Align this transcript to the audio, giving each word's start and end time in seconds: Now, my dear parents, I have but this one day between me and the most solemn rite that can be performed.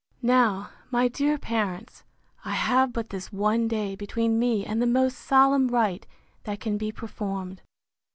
Now, 0.23 0.71
my 0.89 1.07
dear 1.07 1.37
parents, 1.37 2.03
I 2.43 2.53
have 2.53 2.91
but 2.91 3.11
this 3.11 3.31
one 3.31 3.67
day 3.67 3.95
between 3.95 4.39
me 4.39 4.65
and 4.65 4.81
the 4.81 4.87
most 4.87 5.13
solemn 5.15 5.67
rite 5.67 6.07
that 6.45 6.59
can 6.59 6.75
be 6.79 6.91
performed. 6.91 7.61